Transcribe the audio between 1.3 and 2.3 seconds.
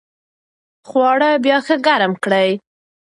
بیا ښه ګرم